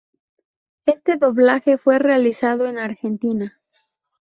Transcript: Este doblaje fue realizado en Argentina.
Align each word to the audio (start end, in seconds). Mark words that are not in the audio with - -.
Este 0.87 1.15
doblaje 1.17 1.77
fue 1.77 1.99
realizado 1.99 2.65
en 2.65 2.79
Argentina. 2.79 3.61